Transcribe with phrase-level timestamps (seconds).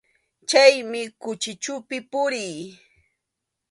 [0.49, 2.55] Chayman kuhichupi puriy.